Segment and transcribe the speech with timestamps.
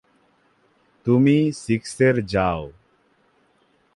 [1.05, 2.61] তুমি সিক্সের যাও!